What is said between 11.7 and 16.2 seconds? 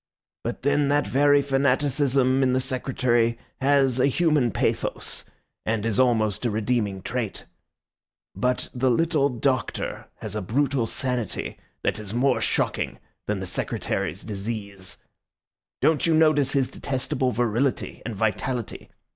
that is more shocking than the Secretary's disease. Don't you